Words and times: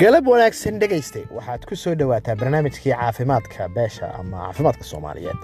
galab 0.00 0.26
wanaagsan 0.32 0.78
dhegayste. 0.80 1.20
Waxaad 1.36 1.62
ku 1.68 1.76
soo 1.76 1.94
dhowaataa 1.94 2.36
barnaamijkii 2.40 2.92
caafimaadka 2.92 3.68
beesha 3.68 4.14
ama 4.14 4.36
caafimaadka 4.46 4.84
soomaaliyeed. 4.84 5.40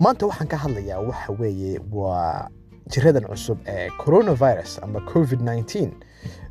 Maanta 0.00 0.26
waxaan 0.26 0.48
ka 0.48 0.56
hadlayaa 0.64 1.00
waxa 1.08 1.32
weeye 1.40 1.80
waa 1.92 2.48
jiradan 2.92 3.24
cusub 3.30 3.58
ee 3.66 3.90
coronavirus 4.04 4.78
ama 4.82 5.00
covid 5.12 5.40
-19 5.40 5.90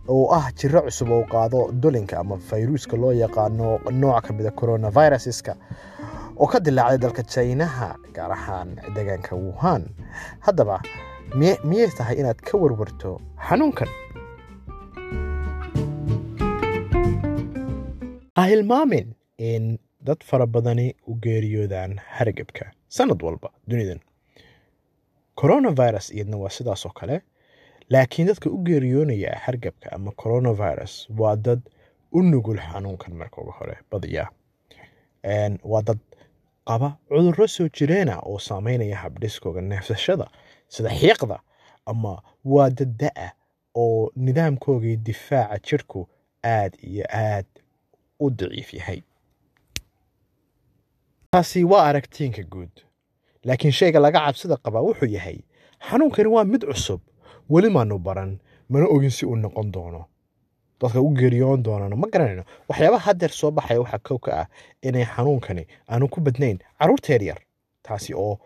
oo 0.07 0.27
ah 0.35 0.51
jiro 0.59 0.81
cusub 0.81 1.09
oo 1.11 1.23
qaado 1.33 1.71
dulinka 1.71 2.19
ama 2.19 2.37
fayruuska 2.37 2.97
loo 2.97 3.11
yaqaano 3.13 3.79
nooc 3.91 4.27
ka 4.27 4.33
mida 4.33 4.51
coronaviruseska 4.51 5.55
oo 6.37 6.47
ka 6.47 6.59
dilaacday 6.59 6.97
dalka 6.97 7.23
jaynaha 7.23 7.95
gaar 8.13 8.31
ahaan 8.31 8.75
deegaanka 8.95 9.35
wuhan. 9.35 9.83
Haddaba 10.39 10.81
miyay 11.63 11.87
tahay 11.97 12.15
inaad 12.19 12.41
ka 12.41 12.57
warwarto 12.57 13.19
xanuunkan 13.49 13.87
ha 18.35 18.45
hilmaamin 18.45 19.13
in 19.37 19.79
dad 20.01 20.17
fara 20.23 20.45
badani 20.47 20.95
u 21.07 21.15
geeriyoodaan 21.15 21.99
hargebka 22.17 22.71
sanad 22.87 23.21
walba 23.23 23.49
dunidan 23.67 23.99
coronavirus 25.41 26.11
iyadna 26.11 26.37
waa 26.37 26.49
sidaas 26.49 26.85
oo 26.85 26.91
kale 26.99 27.21
laakiin 27.89 28.27
dadka 28.27 28.49
u 28.49 28.57
geeriyoonaya 28.57 29.39
hargebka 29.45 29.91
ama 29.91 30.11
coronavirus 30.11 31.09
waa 31.17 31.35
dad 31.35 31.61
u 32.11 32.21
nugul 32.21 32.57
xanuunkan 32.57 33.13
marka 33.13 33.41
uga 33.41 33.51
hore 33.51 33.77
badiyaa 33.91 34.29
waa 35.63 35.81
dad 35.81 35.99
qaba 36.65 36.97
cudurro 37.09 37.47
soo 37.47 37.67
jireena 37.79 38.19
oo 38.19 38.39
saameynaya 38.39 38.97
habdhiskooga 38.97 39.61
neefsashada 39.61 40.27
sida 40.67 40.89
xiiqda 40.89 41.39
ama 41.85 42.21
waa 42.45 42.69
dad 42.69 42.91
da'a 42.99 43.29
oo 43.75 44.11
nidaamkoogii 44.15 44.95
difaaca 44.95 45.59
jirhku 45.69 46.07
aad 46.43 46.73
iyo 46.81 47.05
aad 47.13 47.45
u 48.19 48.29
daciif 48.29 48.73
yahay 48.73 49.01
taasi 51.31 51.63
waa 51.63 51.83
aragtiinka 51.89 52.43
guud 52.43 52.73
laakiin 53.43 53.71
shayga 53.79 53.99
laga 53.99 54.19
cabsida 54.25 54.57
qabaa 54.65 54.81
wuxuu 54.87 55.09
yahay 55.17 55.37
xanuunkani 55.89 56.29
waa 56.35 56.43
mid 56.43 56.63
cusub 56.69 57.01
weli 57.49 57.69
maanu 57.69 57.97
baran 57.99 58.39
mana 58.69 58.85
ogin 58.95 59.09
si 59.09 59.25
uu 59.25 59.35
noqon 59.35 59.71
doono 59.71 60.05
dadka 60.81 61.01
u 61.01 61.09
geeriyoon 61.19 61.63
doonana 61.63 61.95
ma 61.95 62.07
garanayno 62.13 62.43
waxyaabaha 62.69 63.05
haddeer 63.05 63.31
soo 63.31 63.51
baxaya 63.51 63.79
waxaa 63.81 63.99
kow 64.07 64.17
ka 64.25 64.31
ah 64.41 64.47
inay 64.81 65.05
xanuunkani 65.05 65.63
aanu 65.91 66.07
ku 66.13 66.21
badnayn 66.21 66.57
carruurta 66.79 67.13
yaryar 67.13 67.39
taasi 67.83 68.13
oo 68.13 68.39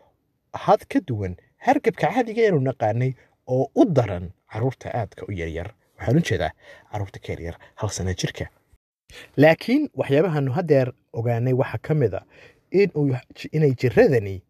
had 0.54 0.82
ka 0.92 1.00
duwan 1.08 1.36
hargebka 1.66 2.08
caadiga 2.14 2.42
eenu 2.42 2.60
naqaanay 2.60 3.12
oo 3.48 3.70
u 3.76 3.86
daran 3.86 4.32
carruurta 4.52 4.88
aadka 5.00 5.26
u 5.30 5.32
yaryar 5.32 5.70
waxaan 5.98 6.18
u 6.18 6.22
jeedaa 6.30 6.52
carruurta 6.92 7.20
ka 7.20 7.30
yaryar 7.34 7.56
hal 7.76 7.90
sana 7.90 8.14
jirka 8.14 8.46
laakiin 9.38 9.90
waxyaabahaanu 10.00 10.52
haddeer 10.58 10.94
ogaanay 11.14 11.54
waxaa 11.54 11.78
ka 11.88 11.94
mid 11.94 12.14
a 12.14 12.22
inay 13.52 13.72
jiradani 13.82 14.42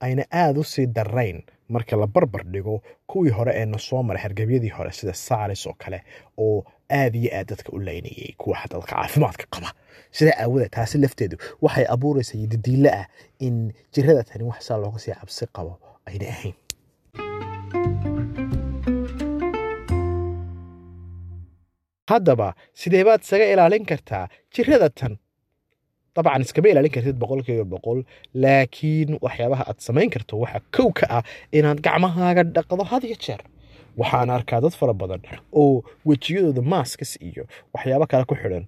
ayna 0.00 0.24
aada 0.32 0.60
u 0.60 0.64
sii 0.64 0.86
darayn 0.86 1.42
marka 1.68 1.96
la 1.96 2.06
barbar 2.06 2.44
dhigo 2.44 2.82
kuwii 3.06 3.30
hore 3.30 3.52
ee 3.54 3.64
na 3.66 3.78
soo 3.78 4.02
maray 4.02 4.22
hargebyadii 4.22 4.68
hore 4.68 4.92
sida 4.92 5.14
saaris 5.14 5.66
oo 5.66 5.74
kale 5.78 6.02
oo 6.38 6.64
aad 6.90 7.14
iyo 7.14 7.30
aad 7.38 7.46
dadka 7.48 7.72
u 7.72 7.78
laynayay 7.80 8.32
kuwa 8.38 8.58
dadka 8.70 8.86
caafimaadka 8.96 9.44
qaba. 9.50 9.72
Sidaa 10.10 10.38
aawadeed 10.40 10.70
taasi 10.70 10.98
lafteedu 10.98 11.36
waxay 11.62 11.84
abuuraysaa 11.88 12.46
dadiilo 12.46 12.90
ah 12.92 13.06
in 13.38 13.72
jirada 13.92 14.22
tani 14.24 14.44
wax 14.44 14.60
saa 14.66 14.76
looga 14.76 14.98
sii 14.98 15.12
cabsi 15.12 15.46
qabo 15.52 15.78
ayna 16.06 16.28
ahayn 16.28 16.54
haddaba 22.10 22.48
sidee 22.80 23.04
baad 23.08 23.20
isaga 23.26 23.46
ilaalin 23.52 23.84
kartaa 23.90 24.24
jirada 24.54 24.88
tan 24.98 25.12
dabcan 26.16 26.42
iskama 26.46 26.68
ilaalin 26.72 26.92
kartid 26.96 27.16
boqolkiiba 27.22 27.64
boqol 27.74 27.98
laakiin 28.44 29.10
waxyaabaha 29.24 29.64
aad 29.70 29.78
samayn 29.86 30.10
karto 30.14 30.34
waxaa 30.42 30.62
kow 30.76 30.88
ka 30.98 31.06
ah 31.18 31.22
inaad 31.58 31.78
gacmahaaga 31.86 32.42
dhaqdo 32.56 32.82
had 32.90 33.02
iyo 33.08 33.16
jeer 33.24 33.40
waxaan 34.00 34.30
arkaa 34.36 34.60
dad 34.64 34.74
fara 34.80 34.94
badan 35.02 35.22
oo 35.62 35.76
wejiyadooda 36.08 36.62
maaskas 36.72 37.12
iyo 37.28 37.42
waxyaabo 37.74 38.06
kale 38.12 38.24
ku 38.30 38.34
xidhan 38.42 38.64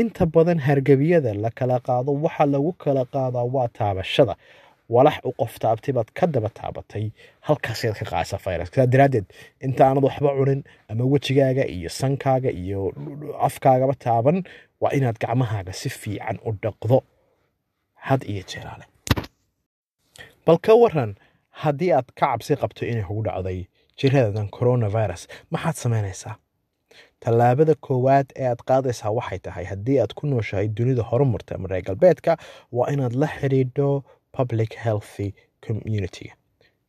inta 0.00 0.24
badan 0.34 0.58
hargebiyada 0.66 1.30
la 1.44 1.50
kala 1.58 1.76
qaado 1.86 2.10
waxa 2.24 2.44
lagu 2.54 2.70
kala 2.84 3.02
qaadaa 3.14 3.46
waa 3.54 3.68
taabashada 3.78 4.34
walax 4.94 5.16
u 5.28 5.32
qof 5.40 5.52
taabtay 5.62 5.94
ka 6.18 6.26
daba 6.34 6.48
taabatay 6.58 7.04
halkaasaad 7.46 7.94
ka 8.00 8.04
qaadaysa 8.10 8.36
virus 8.44 8.70
saa 8.74 8.86
daraaddeed 8.92 9.26
inta 9.66 9.82
aanad 9.86 10.04
waxba 10.08 10.30
cunin 10.38 10.60
ama 10.90 11.04
wejigaaga 11.12 11.64
iyo 11.76 11.88
sankaaga 12.00 12.50
iyo 12.62 12.80
afkaagaba 13.48 13.94
taaban 14.04 14.38
waa 14.82 14.92
inaad 14.98 15.16
gacmahaaga 15.22 15.72
si 15.80 15.88
fiican 16.00 16.36
u 16.48 16.50
dhaqdo. 16.62 16.98
Had 18.06 18.22
iyo 18.32 18.42
jeeraale 18.50 18.84
bal 20.46 20.58
ka 20.66 20.72
waran 20.82 21.12
haddii 21.62 21.92
aad 21.96 22.08
ka 22.18 22.26
cabsi 22.26 22.56
qabto 22.62 22.82
inay 22.90 23.04
kugu 23.08 23.22
dhacday 23.26 23.58
jiradadan 24.00 24.48
coronavirus 24.56 25.22
maxaad 25.52 25.76
samaynaysaa 25.84 26.34
tallaabada 27.22 27.74
koowaad 27.86 28.28
ee 28.42 28.46
aad 28.52 28.62
qaadaysaa 28.70 29.10
waxay 29.18 29.38
tahay 29.46 29.64
haddii 29.72 29.98
aad 30.02 30.12
ku 30.18 30.26
nooshahay 30.26 30.68
dunida 30.78 31.02
horumarta 31.10 31.54
ama 31.54 31.68
reer 31.72 31.84
galbeedka 31.88 32.32
waa 32.76 32.88
inaad 32.94 33.14
la 33.22 33.28
xidhiidho 33.38 33.88
public 34.32 34.74
healthy 34.84 35.28
community. 35.66 36.32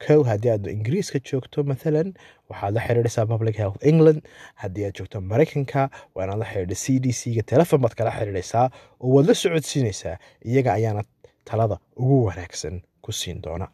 Kow 0.08 0.24
haddii 0.30 0.50
aad 0.54 0.66
ingiriiska 0.76 1.20
joogto 1.30 1.64
mathalan 1.72 2.14
waxaad 2.50 2.74
la 2.76 2.82
xidhiidhaysaa 2.88 3.26
public 3.34 3.56
health 3.62 3.78
england. 3.92 4.22
Haddii 4.62 4.86
aad 4.88 4.96
joogto 5.00 5.22
maraykanka 5.32 5.90
waa 6.16 6.24
inaad 6.26 6.40
la 6.44 6.48
xidhiidha 6.52 6.76
c 6.84 7.00
d 7.04 7.12
c 7.20 7.36
ga 7.38 7.44
telefon 7.54 7.82
baad 7.84 7.94
kala 8.00 8.12
xidhiidhaysaa 8.18 8.66
oo 9.04 9.10
waad 9.16 9.28
la 9.30 9.36
socodsiinaysaa 9.44 10.16
iyaga 10.50 10.74
ayaana 10.80 11.04
talada 11.46 11.78
ugu 12.02 12.18
wanaagsan 12.26 12.82
ku 13.02 13.12
siin 13.12 13.42
doona. 13.46 13.68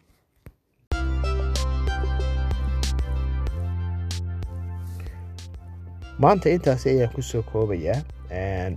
Maanta 6.23 6.49
intaasi 6.55 6.89
ayaan 6.89 7.13
ku 7.15 7.21
soo 7.21 7.43
koobayaa 7.51 8.01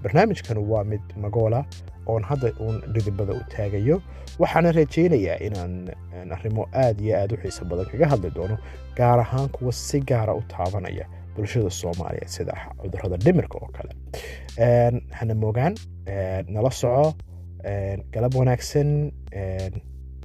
barnaamijkan 0.02 0.58
waa 0.58 0.84
mid 0.84 1.00
magoola 1.16 1.64
oon 2.06 2.22
hadda 2.24 2.52
uun 2.60 2.80
dhidibada 2.94 3.32
u 3.32 3.40
taagayo 3.56 4.02
waxaana 4.38 4.72
rajaynayaa 4.72 5.38
inaan 5.46 5.90
arrimo 6.36 6.66
aad 6.74 7.00
iyo 7.00 7.16
aad 7.18 7.32
u 7.32 7.36
xiiso 7.42 7.64
badan 7.64 7.86
kaga 7.86 8.06
hadli 8.12 8.30
doono 8.30 8.56
gaar 8.96 9.18
ahaan 9.20 9.48
kuwa 9.48 9.72
si 9.72 10.00
gaara 10.00 10.34
u 10.34 10.42
taabanaya 10.42 11.06
bulshada 11.36 11.70
soomaaliya 11.70 12.28
sida 12.28 12.54
cudurrada 12.82 13.16
dhimirka 13.16 13.58
oo 13.58 13.68
kale. 13.76 13.92
Hana 15.10 15.34
moogaan 15.34 15.74
nala 16.48 16.70
soco 16.70 17.14
galab 18.12 18.34
wanaagsan 18.34 19.12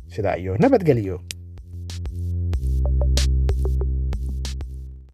sidaa 0.07 0.35
iyo 0.37 0.57
nabadgelyo 0.57 1.19